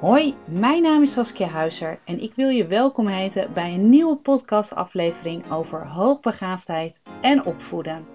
Hoi, 0.00 0.34
mijn 0.48 0.82
naam 0.82 1.02
is 1.02 1.12
Saskia 1.12 1.46
Huizer 1.46 2.02
en 2.04 2.20
ik 2.20 2.34
wil 2.34 2.48
je 2.48 2.66
welkom 2.66 3.08
heten 3.08 3.52
bij 3.52 3.74
een 3.74 3.90
nieuwe 3.90 4.16
podcastaflevering 4.16 5.50
over 5.50 5.86
hoogbegaafdheid 5.86 7.00
en 7.22 7.44
opvoeden. 7.44 8.06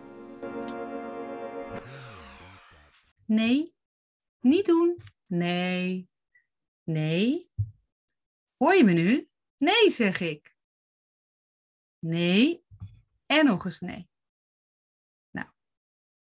Nee, 3.26 3.74
niet 4.40 4.66
doen. 4.66 5.02
Nee, 5.26 6.10
nee. 6.84 7.40
Hoor 8.58 8.74
je 8.74 8.84
me 8.84 8.94
nu? 8.94 9.30
Nee, 9.58 9.90
zeg 9.90 10.20
ik. 10.20 10.56
Nee 12.00 12.66
en 13.26 13.46
nog 13.46 13.66
eens 13.66 13.80
nee. 13.80 14.10
Nou, 15.32 15.48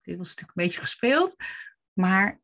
dit 0.02 0.16
was 0.16 0.28
natuurlijk 0.28 0.58
een 0.58 0.64
beetje 0.64 0.80
gespeeld, 0.80 1.36
maar 1.92 2.40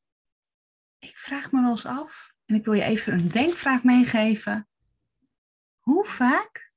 ik 0.99 1.17
vraag 1.17 1.53
me 1.53 1.61
wel 1.61 1.71
eens 1.71 1.87
af 1.87 2.35
en 2.53 2.59
ik 2.59 2.65
wil 2.65 2.75
je 2.75 2.83
even 2.83 3.13
een 3.13 3.29
denkvraag 3.29 3.85
meegeven. 3.85 4.69
Hoe 5.79 6.05
vaak 6.05 6.73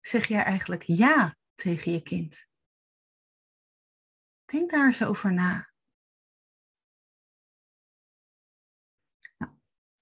zeg 0.00 0.26
jij 0.26 0.42
eigenlijk 0.42 0.82
ja 0.82 1.36
tegen 1.54 1.92
je 1.92 2.02
kind? 2.02 2.46
Denk 4.44 4.70
daar 4.70 4.86
eens 4.86 5.04
over 5.04 5.32
na. 5.32 5.70
Nou, 9.36 9.52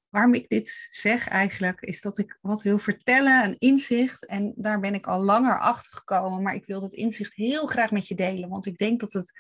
waarom 0.09 0.35
ik 0.35 0.49
dit 0.49 0.89
zeg 0.91 1.29
eigenlijk, 1.29 1.81
is 1.81 2.01
dat 2.01 2.19
ik 2.19 2.39
wat 2.41 2.63
wil 2.63 2.79
vertellen, 2.79 3.45
een 3.45 3.59
inzicht. 3.59 4.27
En 4.27 4.53
daar 4.57 4.81
ben 4.81 4.95
ik 4.95 5.07
al 5.07 5.23
langer 5.23 5.61
achter 5.61 5.93
gekomen. 5.93 6.43
Maar 6.43 6.55
ik 6.55 6.67
wil 6.67 6.81
dat 6.81 6.93
inzicht 6.93 7.35
heel 7.35 7.67
graag 7.67 7.91
met 7.91 8.09
je 8.09 8.15
delen. 8.15 8.49
Want 8.49 8.67
ik 8.67 8.77
denk 8.77 9.01
dat 9.01 9.13
het, 9.13 9.33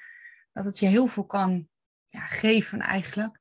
dat 0.52 0.64
het 0.64 0.78
je 0.78 0.86
heel 0.86 1.06
veel 1.06 1.26
kan 1.26 1.68
ja, 2.06 2.26
geven 2.26 2.80
eigenlijk. 2.80 3.39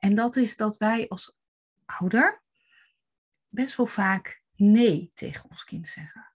En 0.00 0.14
dat 0.14 0.36
is 0.36 0.56
dat 0.56 0.76
wij 0.76 1.08
als 1.08 1.36
ouder 1.84 2.42
best 3.48 3.76
wel 3.76 3.86
vaak 3.86 4.42
nee 4.56 5.10
tegen 5.14 5.50
ons 5.50 5.64
kind 5.64 5.86
zeggen. 5.86 6.34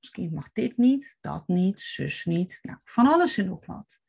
Ons 0.00 0.10
kind 0.10 0.32
mag 0.32 0.52
dit 0.52 0.76
niet, 0.76 1.16
dat 1.20 1.48
niet, 1.48 1.80
zus 1.80 2.24
niet, 2.24 2.58
nou, 2.62 2.78
van 2.84 3.06
alles 3.06 3.38
en 3.38 3.46
nog 3.46 3.66
wat. 3.66 4.00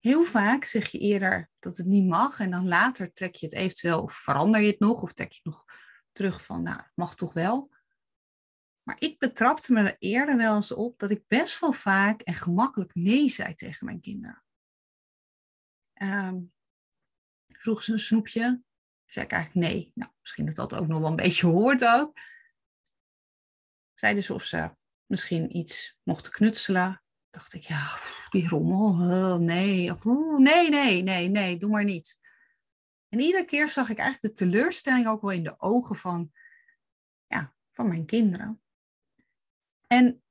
Heel 0.00 0.24
vaak 0.24 0.64
zeg 0.64 0.88
je 0.88 0.98
eerder 0.98 1.50
dat 1.58 1.76
het 1.76 1.86
niet 1.86 2.08
mag 2.08 2.40
en 2.40 2.50
dan 2.50 2.68
later 2.68 3.12
trek 3.12 3.34
je 3.34 3.46
het 3.46 3.54
eventueel 3.54 4.02
of 4.02 4.12
verander 4.12 4.60
je 4.60 4.70
het 4.70 4.80
nog 4.80 5.02
of 5.02 5.12
trek 5.12 5.32
je 5.32 5.40
het 5.42 5.52
nog 5.52 5.64
terug 6.12 6.44
van, 6.44 6.62
nou, 6.62 6.76
het 6.76 6.92
mag 6.94 7.14
toch 7.14 7.32
wel. 7.32 7.74
Maar 8.82 8.96
ik 8.98 9.18
betrapte 9.18 9.72
me 9.72 9.80
er 9.80 9.96
eerder 9.98 10.36
wel 10.36 10.54
eens 10.54 10.72
op 10.72 10.98
dat 10.98 11.10
ik 11.10 11.26
best 11.26 11.60
wel 11.60 11.72
vaak 11.72 12.20
en 12.20 12.34
gemakkelijk 12.34 12.94
nee 12.94 13.28
zei 13.28 13.54
tegen 13.54 13.86
mijn 13.86 14.00
kinderen. 14.00 14.44
Um, 16.02 16.54
vroeg 17.66 17.82
ze 17.82 17.92
een 17.92 17.98
snoepje, 17.98 18.62
zei 19.04 19.24
ik 19.24 19.32
eigenlijk 19.32 19.66
nee. 19.66 19.92
Nou, 19.94 20.12
misschien 20.20 20.46
dat 20.46 20.56
dat 20.56 20.74
ook 20.74 20.86
nog 20.86 20.98
wel 20.98 21.08
een 21.08 21.16
beetje 21.16 21.46
hoort 21.46 21.84
ook. 21.84 22.18
Zeiden 23.94 24.22
ze 24.22 24.34
of 24.34 24.44
ze 24.44 24.70
misschien 25.06 25.56
iets 25.56 25.98
mochten 26.02 26.32
knutselen. 26.32 27.02
Dacht 27.30 27.52
ik, 27.52 27.62
ja, 27.62 27.98
die 28.30 28.48
rommel, 28.48 29.38
nee. 29.40 29.92
Nee, 30.38 30.68
nee, 30.68 31.02
nee, 31.02 31.28
nee, 31.28 31.58
doe 31.58 31.70
maar 31.70 31.84
niet. 31.84 32.18
En 33.08 33.20
iedere 33.20 33.44
keer 33.44 33.68
zag 33.68 33.88
ik 33.88 33.98
eigenlijk 33.98 34.34
de 34.34 34.44
teleurstelling 34.44 35.06
ook 35.06 35.20
wel 35.20 35.30
in 35.30 35.42
de 35.42 35.60
ogen 35.60 35.96
van, 35.96 36.32
ja, 37.26 37.54
van 37.72 37.88
mijn 37.88 38.06
kinderen. 38.06 38.62
En 39.86 40.22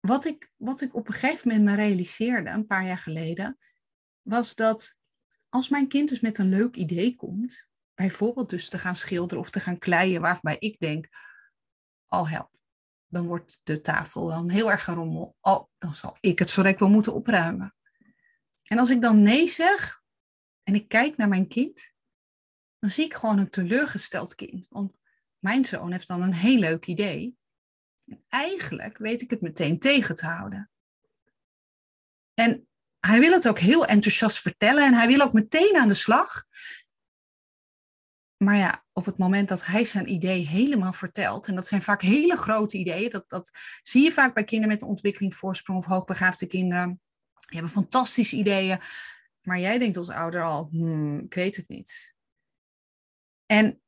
wat 0.00 0.24
ik, 0.24 0.52
wat 0.56 0.80
ik 0.80 0.94
op 0.94 1.06
een 1.06 1.14
gegeven 1.14 1.48
moment 1.48 1.68
me 1.68 1.74
realiseerde, 1.74 2.50
een 2.50 2.66
paar 2.66 2.84
jaar 2.84 2.98
geleden, 2.98 3.58
was 4.22 4.54
dat 4.54 4.95
als 5.56 5.68
mijn 5.68 5.88
kind 5.88 6.08
dus 6.08 6.20
met 6.20 6.38
een 6.38 6.48
leuk 6.48 6.76
idee 6.76 7.16
komt, 7.16 7.68
bijvoorbeeld 7.94 8.50
dus 8.50 8.68
te 8.68 8.78
gaan 8.78 8.96
schilderen 8.96 9.42
of 9.42 9.50
te 9.50 9.60
gaan 9.60 9.78
kleien, 9.78 10.20
waarbij 10.20 10.56
ik 10.58 10.78
denk, 10.78 11.08
al 12.06 12.28
help, 12.28 12.50
dan 13.06 13.26
wordt 13.26 13.60
de 13.62 13.80
tafel 13.80 14.26
dan 14.26 14.48
heel 14.48 14.70
erg 14.70 14.84
gerommel. 14.84 15.36
Oh, 15.40 15.64
dan 15.78 15.94
zal 15.94 16.16
ik 16.20 16.38
het 16.38 16.50
zo 16.50 16.62
direct 16.62 16.80
wel 16.80 16.88
moeten 16.88 17.14
opruimen. 17.14 17.74
En 18.64 18.78
als 18.78 18.90
ik 18.90 19.02
dan 19.02 19.22
nee 19.22 19.48
zeg 19.48 20.02
en 20.62 20.74
ik 20.74 20.88
kijk 20.88 21.16
naar 21.16 21.28
mijn 21.28 21.48
kind, 21.48 21.92
dan 22.78 22.90
zie 22.90 23.04
ik 23.04 23.14
gewoon 23.14 23.38
een 23.38 23.50
teleurgesteld 23.50 24.34
kind. 24.34 24.66
Want 24.68 24.96
mijn 25.38 25.64
zoon 25.64 25.92
heeft 25.92 26.08
dan 26.08 26.22
een 26.22 26.34
heel 26.34 26.58
leuk 26.58 26.86
idee. 26.86 27.36
En 28.04 28.24
eigenlijk 28.28 28.98
weet 28.98 29.22
ik 29.22 29.30
het 29.30 29.40
meteen 29.40 29.78
tegen 29.78 30.14
te 30.14 30.26
houden. 30.26 30.70
En 32.34 32.68
hij 33.00 33.20
wil 33.20 33.32
het 33.32 33.48
ook 33.48 33.58
heel 33.58 33.86
enthousiast 33.86 34.38
vertellen 34.38 34.84
en 34.84 34.94
hij 34.94 35.06
wil 35.06 35.20
ook 35.20 35.32
meteen 35.32 35.76
aan 35.76 35.88
de 35.88 35.94
slag. 35.94 36.44
Maar 38.36 38.56
ja, 38.56 38.84
op 38.92 39.04
het 39.04 39.18
moment 39.18 39.48
dat 39.48 39.66
hij 39.66 39.84
zijn 39.84 40.12
idee 40.12 40.46
helemaal 40.46 40.92
vertelt, 40.92 41.46
en 41.46 41.54
dat 41.54 41.66
zijn 41.66 41.82
vaak 41.82 42.02
hele 42.02 42.36
grote 42.36 42.76
ideeën, 42.78 43.10
dat, 43.10 43.28
dat 43.28 43.50
zie 43.82 44.02
je 44.02 44.12
vaak 44.12 44.34
bij 44.34 44.44
kinderen 44.44 44.72
met 44.72 44.82
een 44.82 44.88
ontwikkeling 44.88 45.34
voorsprong 45.34 45.78
of 45.78 45.84
hoogbegaafde 45.84 46.46
kinderen. 46.46 47.00
Die 47.34 47.58
hebben 47.58 47.70
fantastische 47.70 48.36
ideeën, 48.36 48.80
maar 49.42 49.58
jij 49.58 49.78
denkt 49.78 49.96
als 49.96 50.10
ouder 50.10 50.44
al, 50.44 50.68
hmm, 50.70 51.18
ik 51.18 51.34
weet 51.34 51.56
het 51.56 51.68
niet. 51.68 52.14
En 53.46 53.80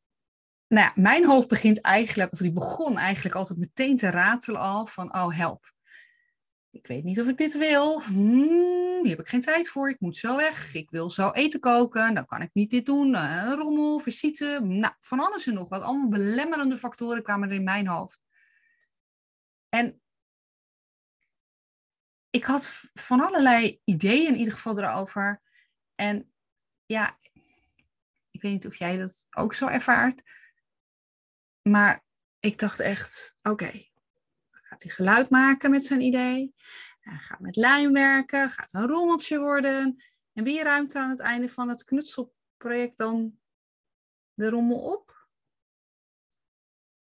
nou 0.68 0.90
mijn 0.94 1.26
hoofd 1.26 1.48
begint 1.48 1.80
eigenlijk, 1.80 2.32
of 2.32 2.38
die 2.38 2.52
begon 2.52 2.98
eigenlijk 2.98 3.34
altijd 3.34 3.58
meteen 3.58 3.96
te 3.96 4.10
ratelen 4.10 4.60
al 4.60 4.86
van, 4.86 5.14
oh 5.14 5.36
help, 5.36 5.72
ik 6.78 6.86
weet 6.86 7.04
niet 7.04 7.20
of 7.20 7.26
ik 7.26 7.36
dit 7.36 7.58
wil. 7.58 8.02
Hmm, 8.02 9.02
hier 9.02 9.10
heb 9.10 9.20
ik 9.20 9.28
geen 9.28 9.40
tijd 9.40 9.68
voor. 9.68 9.90
Ik 9.90 10.00
moet 10.00 10.16
zo 10.16 10.36
weg. 10.36 10.74
Ik 10.74 10.90
wil 10.90 11.10
zo 11.10 11.30
eten 11.30 11.60
koken. 11.60 12.14
Dan 12.14 12.26
kan 12.26 12.42
ik 12.42 12.50
niet 12.52 12.70
dit 12.70 12.86
doen. 12.86 13.14
Uh, 13.14 13.52
rommel, 13.56 13.98
visite. 13.98 14.60
Nou, 14.62 14.94
van 14.98 15.20
alles 15.20 15.46
en 15.46 15.54
nog 15.54 15.68
wat. 15.68 15.82
Allemaal 15.82 16.08
belemmerende 16.08 16.78
factoren 16.78 17.22
kwamen 17.22 17.48
er 17.48 17.54
in 17.54 17.64
mijn 17.64 17.86
hoofd. 17.86 18.20
En 19.68 20.00
ik 22.30 22.44
had 22.44 22.82
van 22.92 23.20
allerlei 23.20 23.80
ideeën 23.84 24.26
in 24.26 24.38
ieder 24.38 24.54
geval 24.54 24.78
erover. 24.78 25.40
En 25.94 26.32
ja, 26.86 27.18
ik 28.30 28.42
weet 28.42 28.52
niet 28.52 28.66
of 28.66 28.76
jij 28.76 28.96
dat 28.96 29.26
ook 29.30 29.54
zo 29.54 29.66
ervaart. 29.66 30.22
Maar 31.62 32.04
ik 32.40 32.58
dacht 32.58 32.80
echt, 32.80 33.36
oké, 33.42 33.86
Hij 34.82 34.92
geluid 34.92 35.30
maken 35.30 35.70
met 35.70 35.84
zijn 35.84 36.00
idee? 36.00 36.54
Hij 37.00 37.18
gaat 37.18 37.40
met 37.40 37.56
lijm 37.56 37.92
werken, 37.92 38.50
gaat 38.50 38.72
een 38.72 38.86
rommeltje 38.86 39.38
worden. 39.38 40.04
En 40.32 40.44
wie 40.44 40.62
ruimt 40.62 40.94
er 40.94 41.02
aan 41.02 41.10
het 41.10 41.20
einde 41.20 41.48
van 41.48 41.68
het 41.68 41.84
knutselproject 41.84 42.96
dan 42.96 43.38
de 44.34 44.50
rommel 44.50 44.78
op? 44.78 45.28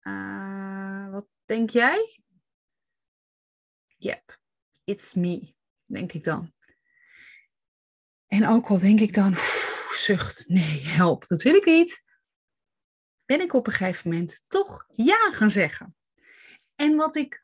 Uh, 0.03 1.11
wat 1.11 1.27
denk 1.45 1.71
jij? 1.71 2.21
Yep, 3.97 4.39
it's 4.85 5.15
me, 5.15 5.55
denk 5.85 6.13
ik 6.13 6.25
dan. 6.25 6.53
En 8.27 8.47
ook 8.47 8.67
al 8.67 8.79
denk 8.79 9.01
ik 9.01 9.15
dan, 9.15 9.35
zucht, 9.93 10.49
nee, 10.49 10.81
help, 10.83 11.27
dat 11.27 11.43
wil 11.43 11.55
ik 11.55 11.65
niet. 11.65 12.03
Ben 13.25 13.41
ik 13.41 13.53
op 13.53 13.67
een 13.67 13.73
gegeven 13.73 14.11
moment 14.11 14.45
toch 14.49 14.85
ja 14.89 15.31
gaan 15.31 15.51
zeggen. 15.51 15.97
En 16.75 16.97
wat 16.97 17.17
ik 17.17 17.44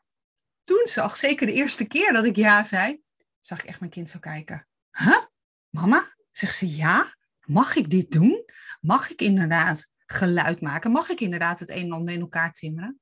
toen 0.70 0.86
zag, 0.86 1.16
zeker 1.16 1.46
de 1.46 1.52
eerste 1.52 1.84
keer 1.84 2.12
dat 2.12 2.24
ik 2.24 2.36
ja 2.36 2.64
zei, 2.64 3.00
zag 3.40 3.60
ik 3.60 3.68
echt 3.68 3.80
mijn 3.80 3.92
kind 3.92 4.08
zo 4.08 4.18
kijken. 4.18 4.66
Huh? 4.90 5.24
Mama? 5.68 6.14
Zegt 6.30 6.56
ze 6.56 6.76
ja? 6.76 7.14
Mag 7.40 7.76
ik 7.76 7.90
dit 7.90 8.10
doen? 8.10 8.44
Mag 8.80 9.10
ik 9.10 9.20
inderdaad 9.20 9.88
geluid 10.06 10.60
maken? 10.60 10.90
Mag 10.90 11.08
ik 11.08 11.20
inderdaad 11.20 11.58
het 11.58 11.70
een 11.70 11.84
en 11.84 11.92
ander 11.92 12.14
in 12.14 12.20
elkaar 12.20 12.52
timmeren? 12.52 13.00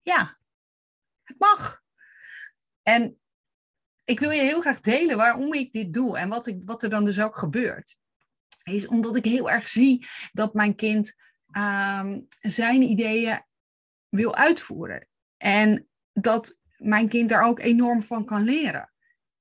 Ja, 0.00 0.38
het 1.22 1.38
mag. 1.38 1.82
En 2.82 3.20
ik 4.04 4.20
wil 4.20 4.30
je 4.30 4.42
heel 4.42 4.60
graag 4.60 4.80
delen 4.80 5.16
waarom 5.16 5.52
ik 5.52 5.72
dit 5.72 5.92
doe 5.92 6.18
en 6.18 6.28
wat, 6.28 6.46
ik, 6.46 6.62
wat 6.64 6.82
er 6.82 6.90
dan 6.90 7.04
dus 7.04 7.20
ook 7.20 7.36
gebeurt. 7.36 7.96
Is 8.62 8.86
omdat 8.86 9.16
ik 9.16 9.24
heel 9.24 9.50
erg 9.50 9.68
zie 9.68 10.06
dat 10.32 10.54
mijn 10.54 10.74
kind 10.74 11.14
ehm, 11.50 12.20
zijn 12.38 12.82
ideeën 12.82 13.44
wil 14.08 14.34
uitvoeren. 14.34 15.08
En 15.36 15.88
dat 16.12 16.58
mijn 16.78 17.08
kind 17.08 17.28
daar 17.28 17.44
ook 17.44 17.58
enorm 17.58 18.02
van 18.02 18.24
kan 18.24 18.42
leren. 18.42 18.92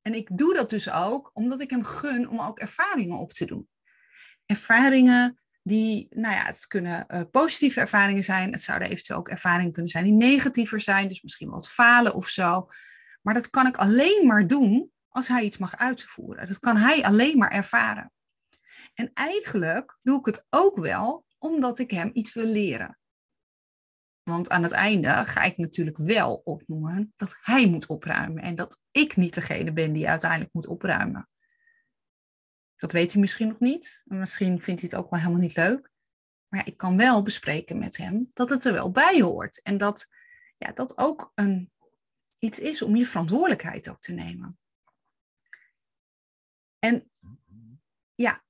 En 0.02 0.14
ik 0.14 0.38
doe 0.38 0.54
dat 0.54 0.70
dus 0.70 0.90
ook 0.90 1.32
omdat 1.34 1.60
ik 1.60 1.70
hem 1.70 1.84
gun 1.84 2.30
om 2.30 2.40
ook 2.40 2.60
ervaringen 2.60 3.18
op 3.18 3.32
te 3.32 3.46
doen. 3.46 3.70
Ervaringen 4.46 5.40
die, 5.64 6.08
nou 6.10 6.34
ja, 6.34 6.46
het 6.46 6.68
kunnen 6.68 7.06
uh, 7.10 7.22
positieve 7.32 7.80
ervaringen 7.80 8.24
zijn. 8.24 8.52
Het 8.52 8.62
zouden 8.62 8.90
eventueel 8.90 9.20
ook 9.20 9.30
ervaringen 9.30 9.72
kunnen 9.72 9.92
zijn 9.92 10.04
die 10.04 10.14
negatiever 10.14 10.82
zijn. 10.82 11.08
Dus 11.08 11.22
misschien 11.22 11.50
wat 11.50 11.70
falen 11.70 12.14
of 12.14 12.28
zo. 12.28 12.68
Maar 13.22 13.34
dat 13.34 13.50
kan 13.50 13.68
ik 13.68 13.78
alleen 13.78 14.28
maar 14.28 14.48
doen 14.48 14.92
als 15.08 15.28
hij 15.28 15.44
iets 15.44 15.58
mag 15.58 15.78
uitvoeren. 15.78 16.48
Dat 16.48 16.60
kan 16.60 16.78
hij 16.78 17.04
alleen 17.04 17.38
maar 17.38 17.52
ervaren. 17.52 18.12
En 18.94 19.12
eigenlijk 19.14 19.98
doe 20.02 20.20
ik 20.20 20.26
het 20.26 20.48
ook 20.50 20.78
wel 20.78 21.26
omdat 21.38 21.80
ik 21.80 21.92
hem 21.92 22.10
iets 22.14 22.34
wil 22.34 22.46
leren. 22.46 22.98
Want 24.28 24.50
aan 24.50 24.64
het 24.64 24.72
einde 24.72 25.10
ga 25.10 25.44
ik 25.44 25.58
natuurlijk 25.58 25.98
wel 25.98 26.42
opnoemen 26.44 27.14
dat 27.16 27.38
hij 27.42 27.70
moet 27.70 27.86
opruimen 27.86 28.44
en 28.44 28.56
dat 28.56 28.82
ik 28.92 29.16
niet 29.16 29.34
degene 29.34 29.74
ben 29.74 29.94
die 29.94 30.10
uiteindelijk 30.10 30.54
moet 30.54 30.68
opruimen. 30.68 31.30
Dat 32.76 32.92
weet 32.92 33.12
hij 33.12 33.22
misschien 33.22 33.48
nog 33.48 33.60
niet. 33.60 34.04
Misschien 34.06 34.62
vindt 34.62 34.82
hij 34.82 34.90
het 34.92 35.00
ook 35.00 35.10
wel 35.10 35.20
helemaal 35.20 35.42
niet 35.42 35.56
leuk. 35.56 35.92
Maar 36.48 36.68
ik 36.68 36.78
kan 36.78 36.98
wel 36.98 37.24
bespreken 37.24 37.78
met 37.78 37.98
hem 37.98 38.32
dat 38.34 38.50
het 38.50 38.66
er 38.66 38.74
wel 38.74 38.92
bij 38.92 39.22
hoort. 39.22 39.62
En 39.62 39.78
dat 39.78 40.08
ja, 40.58 40.72
dat 40.72 40.98
ook 40.98 41.32
een, 41.36 41.72
iets 42.40 42.60
is 42.60 42.82
om 42.82 42.96
je 42.96 43.06
verantwoordelijkheid 43.06 43.90
ook 43.90 44.02
te 44.02 44.14
nemen. 44.14 44.60
En 46.80 47.12
ja, 48.16 48.44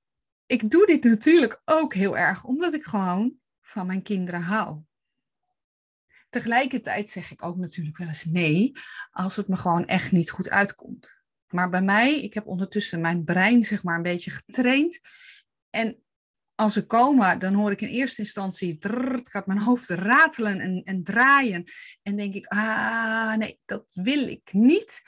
ik 0.46 0.70
doe 0.70 0.86
dit 0.86 1.04
natuurlijk 1.04 1.62
ook 1.64 1.94
heel 1.94 2.16
erg 2.16 2.44
omdat 2.44 2.74
ik 2.74 2.84
gewoon 2.84 3.38
van 3.60 3.86
mijn 3.86 4.02
kinderen 4.02 4.42
hou. 4.42 4.86
Tegelijkertijd 6.28 7.10
zeg 7.10 7.30
ik 7.30 7.44
ook 7.44 7.56
natuurlijk 7.56 7.96
wel 7.96 8.06
eens 8.06 8.24
nee, 8.24 8.72
als 9.10 9.36
het 9.36 9.48
me 9.48 9.56
gewoon 9.56 9.86
echt 9.86 10.12
niet 10.12 10.30
goed 10.30 10.50
uitkomt. 10.50 11.16
Maar 11.48 11.68
bij 11.68 11.82
mij, 11.82 12.20
ik 12.20 12.34
heb 12.34 12.46
ondertussen 12.46 13.00
mijn 13.00 13.24
brein 13.24 13.62
zeg 13.62 13.82
maar 13.82 13.96
een 13.96 14.02
beetje 14.02 14.30
getraind. 14.30 15.00
En 15.70 16.02
als 16.54 16.72
ze 16.72 16.86
komen, 16.86 17.38
dan 17.38 17.54
hoor 17.54 17.70
ik 17.70 17.80
in 17.80 17.88
eerste 17.88 18.20
instantie, 18.20 18.76
gaat 19.22 19.46
mijn 19.46 19.58
hoofd 19.58 19.88
ratelen 19.88 20.60
en, 20.60 20.82
en 20.84 21.02
draaien. 21.02 21.64
En 22.02 22.16
denk 22.16 22.34
ik, 22.34 22.46
ah 22.46 23.34
nee, 23.34 23.60
dat 23.64 23.90
wil 23.94 24.28
ik 24.28 24.52
niet. 24.52 25.02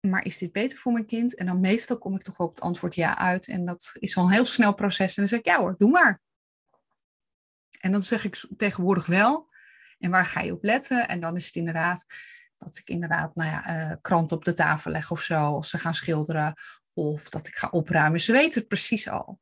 Maar 0.00 0.24
is 0.24 0.38
dit 0.38 0.52
beter 0.52 0.78
voor 0.78 0.92
mijn 0.92 1.06
kind? 1.06 1.34
En 1.34 1.46
dan 1.46 1.60
meestal 1.60 1.98
kom 1.98 2.14
ik 2.14 2.22
toch 2.22 2.38
op 2.38 2.50
het 2.50 2.60
antwoord 2.60 2.94
ja 2.94 3.18
uit. 3.18 3.48
En 3.48 3.64
dat 3.64 3.92
is 3.98 4.16
al 4.16 4.24
een 4.24 4.32
heel 4.32 4.44
snel 4.44 4.74
proces. 4.74 5.08
En 5.08 5.14
dan 5.14 5.28
zeg 5.28 5.38
ik, 5.38 5.46
ja 5.46 5.58
hoor, 5.58 5.74
doe 5.78 5.90
maar. 5.90 6.22
En 7.84 7.92
dan 7.92 8.02
zeg 8.02 8.24
ik 8.24 8.46
tegenwoordig 8.56 9.06
wel. 9.06 9.48
En 9.98 10.10
waar 10.10 10.26
ga 10.26 10.40
je 10.40 10.52
op 10.52 10.64
letten? 10.64 11.08
En 11.08 11.20
dan 11.20 11.36
is 11.36 11.46
het 11.46 11.54
inderdaad 11.54 12.06
dat 12.56 12.76
ik 12.76 12.88
inderdaad 12.88 13.34
nou 13.34 13.50
ja, 13.50 13.90
uh, 13.90 13.96
krant 14.00 14.32
op 14.32 14.44
de 14.44 14.52
tafel 14.52 14.90
leg 14.90 15.10
of 15.10 15.22
zo. 15.22 15.50
Of 15.50 15.66
ze 15.66 15.78
gaan 15.78 15.94
schilderen. 15.94 16.54
Of 16.92 17.28
dat 17.28 17.46
ik 17.46 17.54
ga 17.54 17.68
opruimen. 17.68 18.20
Ze 18.20 18.32
weten 18.32 18.60
het 18.60 18.68
precies 18.68 19.08
al. 19.08 19.40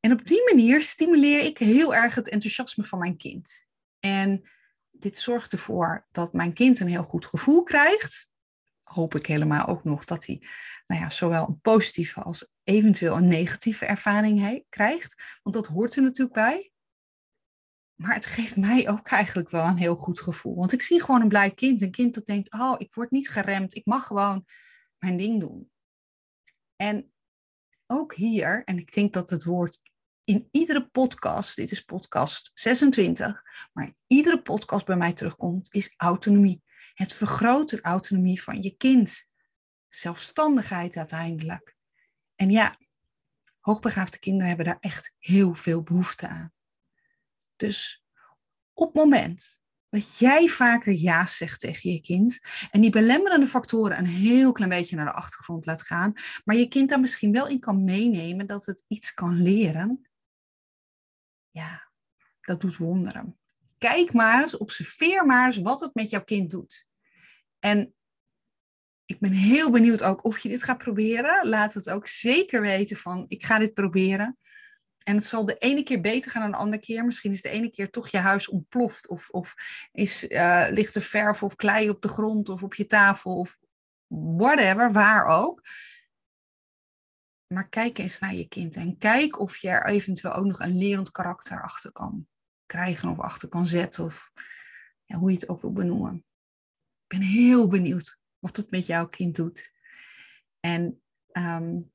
En 0.00 0.12
op 0.12 0.24
die 0.24 0.44
manier 0.44 0.82
stimuleer 0.82 1.40
ik 1.40 1.58
heel 1.58 1.94
erg 1.94 2.14
het 2.14 2.28
enthousiasme 2.28 2.84
van 2.84 2.98
mijn 2.98 3.16
kind. 3.16 3.66
En 3.98 4.48
dit 4.90 5.18
zorgt 5.18 5.52
ervoor 5.52 6.06
dat 6.10 6.32
mijn 6.32 6.52
kind 6.52 6.80
een 6.80 6.88
heel 6.88 7.04
goed 7.04 7.26
gevoel 7.26 7.62
krijgt. 7.62 8.30
Hoop 8.82 9.14
ik 9.14 9.26
helemaal 9.26 9.66
ook 9.66 9.84
nog 9.84 10.04
dat 10.04 10.26
hij 10.26 10.42
nou 10.86 11.00
ja, 11.02 11.10
zowel 11.10 11.48
een 11.48 11.60
positieve 11.60 12.22
als 12.22 12.48
eventueel 12.62 13.16
een 13.16 13.28
negatieve 13.28 13.86
ervaring 13.86 14.64
krijgt. 14.68 15.38
Want 15.42 15.56
dat 15.56 15.66
hoort 15.66 15.96
er 15.96 16.02
natuurlijk 16.02 16.34
bij. 16.34 16.71
Maar 18.02 18.14
het 18.14 18.26
geeft 18.26 18.56
mij 18.56 18.88
ook 18.88 19.08
eigenlijk 19.08 19.50
wel 19.50 19.66
een 19.66 19.76
heel 19.76 19.96
goed 19.96 20.20
gevoel. 20.20 20.54
Want 20.54 20.72
ik 20.72 20.82
zie 20.82 21.00
gewoon 21.00 21.20
een 21.20 21.28
blij 21.28 21.50
kind. 21.50 21.82
Een 21.82 21.90
kind 21.90 22.14
dat 22.14 22.26
denkt, 22.26 22.52
oh, 22.52 22.74
ik 22.78 22.94
word 22.94 23.10
niet 23.10 23.30
geremd. 23.30 23.74
Ik 23.74 23.86
mag 23.86 24.06
gewoon 24.06 24.44
mijn 24.98 25.16
ding 25.16 25.40
doen. 25.40 25.70
En 26.76 27.12
ook 27.86 28.14
hier, 28.14 28.64
en 28.64 28.78
ik 28.78 28.92
denk 28.92 29.12
dat 29.12 29.30
het 29.30 29.44
woord 29.44 29.80
in 30.24 30.48
iedere 30.50 30.88
podcast, 30.88 31.56
dit 31.56 31.70
is 31.70 31.80
podcast 31.80 32.50
26, 32.54 33.42
maar 33.72 33.84
in 33.84 33.96
iedere 34.06 34.42
podcast 34.42 34.86
bij 34.86 34.96
mij 34.96 35.12
terugkomt, 35.12 35.74
is 35.74 35.94
autonomie. 35.96 36.62
Het 36.94 37.14
vergroot 37.14 37.68
de 37.68 37.80
autonomie 37.80 38.42
van 38.42 38.62
je 38.62 38.76
kind. 38.76 39.28
Zelfstandigheid 39.88 40.96
uiteindelijk. 40.96 41.76
En 42.34 42.50
ja, 42.50 42.78
hoogbegaafde 43.60 44.18
kinderen 44.18 44.48
hebben 44.48 44.66
daar 44.66 44.80
echt 44.80 45.14
heel 45.18 45.54
veel 45.54 45.82
behoefte 45.82 46.28
aan. 46.28 46.52
Dus 47.62 48.04
op 48.72 48.86
het 48.86 49.04
moment 49.04 49.62
dat 49.88 50.18
jij 50.18 50.48
vaker 50.48 50.92
ja 50.92 51.26
zegt 51.26 51.60
tegen 51.60 51.90
je 51.90 52.00
kind 52.00 52.40
en 52.70 52.80
die 52.80 52.90
belemmerende 52.90 53.46
factoren 53.46 53.98
een 53.98 54.06
heel 54.06 54.52
klein 54.52 54.70
beetje 54.70 54.96
naar 54.96 55.04
de 55.04 55.12
achtergrond 55.12 55.66
laat 55.66 55.82
gaan, 55.82 56.12
maar 56.44 56.56
je 56.56 56.68
kind 56.68 56.88
daar 56.88 57.00
misschien 57.00 57.32
wel 57.32 57.48
in 57.48 57.60
kan 57.60 57.84
meenemen 57.84 58.46
dat 58.46 58.66
het 58.66 58.84
iets 58.88 59.14
kan 59.14 59.42
leren, 59.42 60.08
ja, 61.50 61.90
dat 62.40 62.60
doet 62.60 62.76
wonderen. 62.76 63.38
Kijk 63.78 64.12
maar 64.12 64.42
eens, 64.42 64.56
observeer 64.56 65.26
maar 65.26 65.46
eens 65.46 65.58
wat 65.60 65.80
het 65.80 65.94
met 65.94 66.10
jouw 66.10 66.24
kind 66.24 66.50
doet. 66.50 66.86
En 67.58 67.94
ik 69.04 69.20
ben 69.20 69.32
heel 69.32 69.70
benieuwd 69.70 70.02
ook 70.02 70.24
of 70.24 70.38
je 70.38 70.48
dit 70.48 70.62
gaat 70.62 70.78
proberen. 70.78 71.48
Laat 71.48 71.74
het 71.74 71.90
ook 71.90 72.06
zeker 72.06 72.60
weten 72.60 72.96
van, 72.96 73.24
ik 73.28 73.44
ga 73.44 73.58
dit 73.58 73.74
proberen. 73.74 74.38
En 75.04 75.16
het 75.16 75.24
zal 75.24 75.46
de 75.46 75.58
ene 75.58 75.82
keer 75.82 76.00
beter 76.00 76.30
gaan 76.30 76.42
dan 76.42 76.50
de 76.50 76.56
andere 76.56 76.82
keer. 76.82 77.04
Misschien 77.04 77.32
is 77.32 77.42
de 77.42 77.48
ene 77.48 77.70
keer 77.70 77.90
toch 77.90 78.08
je 78.08 78.18
huis 78.18 78.48
ontploft. 78.48 79.08
Of, 79.08 79.30
of 79.30 79.54
is, 79.92 80.28
uh, 80.28 80.66
ligt 80.70 80.94
er 80.94 81.00
verf 81.00 81.42
of 81.42 81.56
klei 81.56 81.90
op 81.90 82.02
de 82.02 82.08
grond 82.08 82.48
of 82.48 82.62
op 82.62 82.74
je 82.74 82.86
tafel. 82.86 83.38
Of 83.38 83.58
whatever, 84.36 84.92
waar 84.92 85.26
ook. 85.26 85.62
Maar 87.46 87.68
kijk 87.68 87.98
eens 87.98 88.18
naar 88.18 88.34
je 88.34 88.48
kind. 88.48 88.76
En 88.76 88.98
kijk 88.98 89.38
of 89.38 89.56
je 89.56 89.68
er 89.68 89.86
eventueel 89.86 90.34
ook 90.34 90.46
nog 90.46 90.60
een 90.60 90.78
lerend 90.78 91.10
karakter 91.10 91.62
achter 91.62 91.92
kan 91.92 92.26
krijgen. 92.66 93.08
Of 93.08 93.18
achter 93.18 93.48
kan 93.48 93.66
zetten. 93.66 94.04
Of 94.04 94.32
hoe 95.06 95.30
je 95.30 95.36
het 95.36 95.48
ook 95.48 95.60
wil 95.60 95.72
benoemen. 95.72 96.16
Ik 97.06 97.18
ben 97.18 97.20
heel 97.20 97.68
benieuwd 97.68 98.18
wat 98.38 98.56
het 98.56 98.70
met 98.70 98.86
jouw 98.86 99.06
kind 99.06 99.36
doet. 99.36 99.72
En 100.60 101.02
um, 101.32 101.92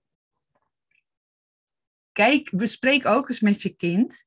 kijk, 2.18 2.52
bespreek 2.56 3.06
ook 3.06 3.30
eens 3.30 3.40
met 3.40 3.62
je 3.62 3.70
kind, 3.70 4.26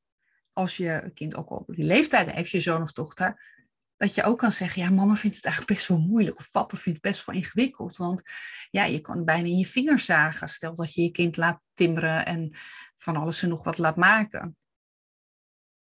als 0.53 0.77
je 0.77 1.11
kind 1.15 1.35
ook 1.35 1.49
al 1.49 1.65
die 1.67 1.85
leeftijd 1.85 2.31
heeft, 2.31 2.51
je 2.51 2.61
zoon 2.61 2.83
of 2.83 2.93
dochter, 2.93 3.59
dat 3.97 4.15
je 4.15 4.23
ook 4.23 4.39
kan 4.39 4.53
zeggen, 4.53 4.83
ja, 4.83 4.91
mama 4.91 5.15
vindt 5.15 5.37
het 5.37 5.45
eigenlijk 5.45 5.75
best 5.75 5.89
wel 5.89 5.99
moeilijk 5.99 6.39
of 6.39 6.51
papa 6.51 6.77
vindt 6.77 7.03
het 7.03 7.13
best 7.13 7.27
wel 7.27 7.35
ingewikkeld, 7.35 7.97
want 7.97 8.23
ja, 8.71 8.85
je 8.85 9.01
kan 9.01 9.25
bijna 9.25 9.47
in 9.47 9.59
je 9.59 9.67
vingers 9.67 10.05
zagen. 10.05 10.49
Stel 10.49 10.75
dat 10.75 10.95
je 10.95 11.03
je 11.03 11.11
kind 11.11 11.37
laat 11.37 11.61
timmeren 11.75 12.27
en 12.27 12.51
van 12.95 13.17
alles 13.17 13.43
en 13.43 13.49
nog 13.49 13.65
wat 13.65 13.79
laat 13.79 13.97
maken. 13.97 14.57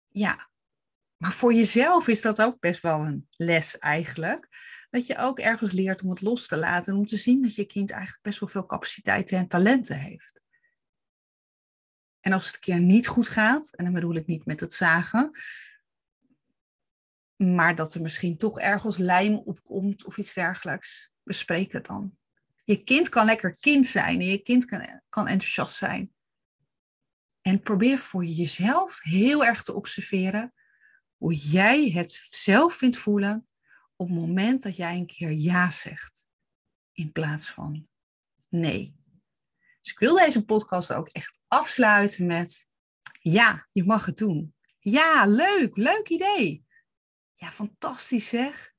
Ja, 0.07 0.49
maar 1.17 1.31
voor 1.31 1.53
jezelf 1.53 2.07
is 2.07 2.21
dat 2.21 2.41
ook 2.41 2.59
best 2.59 2.81
wel 2.81 2.99
een 2.99 3.27
les 3.29 3.77
eigenlijk. 3.77 4.47
Dat 4.89 5.07
je 5.07 5.17
ook 5.17 5.39
ergens 5.39 5.71
leert 5.71 6.03
om 6.03 6.09
het 6.09 6.21
los 6.21 6.47
te 6.47 6.57
laten 6.57 6.93
en 6.93 6.99
om 6.99 7.05
te 7.05 7.17
zien 7.17 7.41
dat 7.41 7.55
je 7.55 7.65
kind 7.65 7.91
eigenlijk 7.91 8.23
best 8.23 8.39
wel 8.39 8.49
veel 8.49 8.65
capaciteiten 8.65 9.37
en 9.37 9.47
talenten 9.47 9.99
heeft. 9.99 10.41
En 12.23 12.33
als 12.33 12.45
het 12.45 12.55
een 12.55 12.61
keer 12.61 12.79
niet 12.79 13.07
goed 13.07 13.27
gaat, 13.27 13.73
en 13.75 13.83
dan 13.83 13.93
bedoel 13.93 14.15
ik 14.15 14.25
niet 14.25 14.45
met 14.45 14.59
het 14.59 14.73
zagen, 14.73 15.31
maar 17.35 17.75
dat 17.75 17.93
er 17.93 18.01
misschien 18.01 18.37
toch 18.37 18.59
ergens 18.59 18.97
lijm 18.97 19.35
opkomt 19.35 20.05
of 20.05 20.17
iets 20.17 20.33
dergelijks, 20.33 21.11
bespreek 21.23 21.71
het 21.71 21.85
dan. 21.85 22.17
Je 22.65 22.83
kind 22.83 23.09
kan 23.09 23.25
lekker 23.25 23.57
kind 23.57 23.85
zijn 23.85 24.19
en 24.19 24.25
je 24.25 24.37
kind 24.37 24.65
kan, 24.65 25.01
kan 25.09 25.27
enthousiast 25.27 25.75
zijn. 25.75 26.13
En 27.41 27.61
probeer 27.61 27.97
voor 27.97 28.25
jezelf 28.25 28.99
heel 29.01 29.45
erg 29.45 29.63
te 29.63 29.73
observeren 29.73 30.53
hoe 31.17 31.35
jij 31.35 31.89
het 31.89 32.27
zelf 32.29 32.73
vindt 32.73 32.97
voelen 32.97 33.47
op 33.95 34.07
het 34.07 34.17
moment 34.17 34.61
dat 34.61 34.75
jij 34.75 34.95
een 34.95 35.05
keer 35.05 35.31
ja 35.31 35.71
zegt 35.71 36.27
in 36.91 37.11
plaats 37.11 37.49
van 37.49 37.87
nee. 38.49 39.02
Dus 39.83 39.91
ik 39.91 39.99
wil 39.99 40.15
deze 40.15 40.45
podcast 40.45 40.93
ook 40.93 41.07
echt 41.09 41.39
afsluiten 41.47 42.25
met, 42.25 42.67
ja, 43.19 43.67
je 43.71 43.83
mag 43.83 44.05
het 44.05 44.17
doen. 44.17 44.55
Ja, 44.79 45.25
leuk, 45.25 45.77
leuk 45.77 46.09
idee. 46.09 46.65
Ja, 47.33 47.51
fantastisch 47.51 48.29
zeg. 48.29 48.73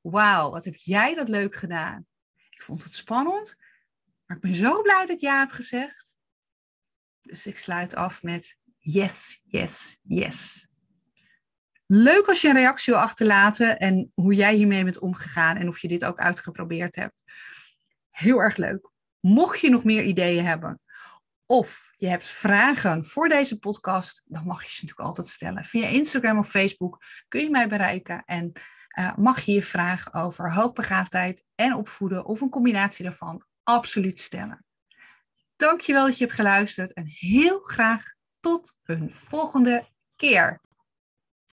Wauw, 0.00 0.50
wat 0.50 0.64
heb 0.64 0.74
jij 0.74 1.14
dat 1.14 1.28
leuk 1.28 1.54
gedaan. 1.54 2.06
Ik 2.50 2.62
vond 2.62 2.82
het 2.82 2.92
spannend, 2.92 3.56
maar 4.26 4.36
ik 4.36 4.42
ben 4.42 4.54
zo 4.54 4.82
blij 4.82 5.00
dat 5.00 5.08
ik 5.08 5.20
ja 5.20 5.38
heb 5.38 5.50
gezegd. 5.50 6.18
Dus 7.20 7.46
ik 7.46 7.58
sluit 7.58 7.94
af 7.94 8.22
met 8.22 8.58
yes, 8.78 9.40
yes, 9.44 9.98
yes. 10.02 10.66
Leuk 11.86 12.26
als 12.26 12.40
je 12.40 12.48
een 12.48 12.54
reactie 12.54 12.92
wil 12.92 13.02
achterlaten 13.02 13.78
en 13.78 14.10
hoe 14.14 14.34
jij 14.34 14.54
hiermee 14.54 14.84
bent 14.84 14.98
omgegaan 14.98 15.56
en 15.56 15.68
of 15.68 15.78
je 15.78 15.88
dit 15.88 16.04
ook 16.04 16.18
uitgeprobeerd 16.18 16.94
hebt. 16.94 17.22
Heel 18.10 18.38
erg 18.38 18.56
leuk. 18.56 18.96
Mocht 19.20 19.60
je 19.60 19.70
nog 19.70 19.84
meer 19.84 20.02
ideeën 20.02 20.44
hebben 20.44 20.80
of 21.50 21.92
je 21.96 22.08
hebt 22.08 22.26
vragen 22.26 23.04
voor 23.04 23.28
deze 23.28 23.58
podcast, 23.58 24.22
dan 24.24 24.46
mag 24.46 24.62
je 24.62 24.72
ze 24.72 24.80
natuurlijk 24.80 25.08
altijd 25.08 25.26
stellen. 25.26 25.64
Via 25.64 25.86
Instagram 25.86 26.38
of 26.38 26.48
Facebook 26.48 27.02
kun 27.28 27.40
je 27.40 27.50
mij 27.50 27.68
bereiken 27.68 28.22
en 28.24 28.52
uh, 28.98 29.16
mag 29.16 29.40
je 29.40 29.52
je 29.52 29.62
vraag 29.62 30.14
over 30.14 30.52
hoogbegaafdheid 30.52 31.44
en 31.54 31.74
opvoeden 31.74 32.24
of 32.24 32.40
een 32.40 32.50
combinatie 32.50 33.04
daarvan 33.04 33.44
absoluut 33.62 34.18
stellen. 34.18 34.64
Dankjewel 35.56 36.06
dat 36.06 36.18
je 36.18 36.24
hebt 36.24 36.36
geluisterd 36.36 36.92
en 36.92 37.06
heel 37.06 37.58
graag 37.58 38.02
tot 38.40 38.76
een 38.84 39.10
volgende 39.10 39.88
keer. 40.16 40.60